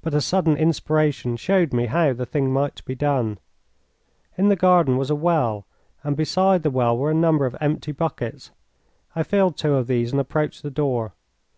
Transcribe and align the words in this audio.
But 0.00 0.14
a 0.14 0.22
sudden 0.22 0.56
inspiration 0.56 1.36
showed 1.36 1.74
me 1.74 1.84
how 1.84 2.14
the 2.14 2.24
thing 2.24 2.50
might 2.54 2.82
be 2.86 2.94
done. 2.94 3.38
In 4.38 4.48
the 4.48 4.56
garden 4.56 4.96
was 4.96 5.10
a 5.10 5.14
well, 5.14 5.66
and 6.02 6.16
beside 6.16 6.62
the 6.62 6.70
well 6.70 6.96
were 6.96 7.10
a 7.10 7.14
number 7.14 7.44
of 7.44 7.54
empty 7.60 7.92
buckets. 7.92 8.50
I 9.14 9.22
filled 9.22 9.58
two 9.58 9.74
of 9.74 9.88
these, 9.88 10.10
and 10.10 10.18
approached 10.22 10.62
the 10.62 10.70
door. 10.70 11.12